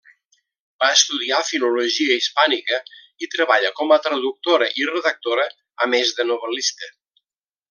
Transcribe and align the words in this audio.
Va 0.83 0.87
estudiar 0.93 1.41
filologia 1.49 2.15
hispànica 2.21 2.79
i 3.27 3.31
treballa 3.35 3.71
com 3.83 3.95
a 3.97 4.01
traductora 4.09 4.71
i 4.83 4.89
redactora, 4.93 5.47
a 5.87 5.91
més 5.97 6.19
de 6.21 6.27
novel·lista. 6.35 6.95